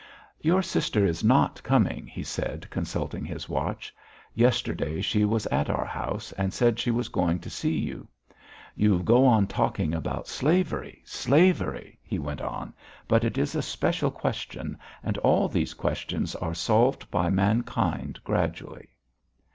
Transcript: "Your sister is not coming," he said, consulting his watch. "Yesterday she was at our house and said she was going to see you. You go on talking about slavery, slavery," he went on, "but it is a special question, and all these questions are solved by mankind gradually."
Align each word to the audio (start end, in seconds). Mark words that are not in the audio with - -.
"Your 0.39 0.63
sister 0.63 1.05
is 1.05 1.23
not 1.23 1.61
coming," 1.61 2.07
he 2.07 2.23
said, 2.23 2.67
consulting 2.71 3.23
his 3.23 3.47
watch. 3.47 3.93
"Yesterday 4.33 4.99
she 5.01 5.25
was 5.25 5.45
at 5.53 5.69
our 5.69 5.85
house 5.85 6.31
and 6.31 6.51
said 6.51 6.79
she 6.79 6.89
was 6.89 7.07
going 7.07 7.37
to 7.37 7.51
see 7.51 7.77
you. 7.77 8.07
You 8.75 8.97
go 9.03 9.27
on 9.27 9.45
talking 9.45 9.93
about 9.93 10.27
slavery, 10.27 11.03
slavery," 11.05 11.99
he 12.01 12.17
went 12.17 12.41
on, 12.41 12.73
"but 13.07 13.23
it 13.23 13.37
is 13.37 13.53
a 13.53 13.61
special 13.61 14.09
question, 14.09 14.75
and 15.03 15.19
all 15.19 15.47
these 15.47 15.75
questions 15.75 16.33
are 16.37 16.55
solved 16.55 17.11
by 17.11 17.29
mankind 17.29 18.19
gradually." 18.23 18.89